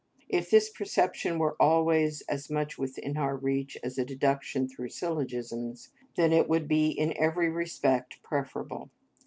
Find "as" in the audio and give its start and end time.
2.21-2.49, 3.83-3.99